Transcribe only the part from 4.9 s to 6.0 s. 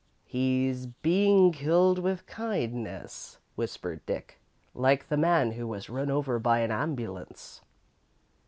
the man who was